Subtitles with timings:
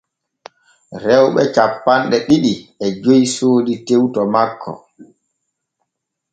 [1.03, 2.53] Rewɓe cappanɗe ɗiɗi
[2.85, 4.71] e joy soodi tew to makko.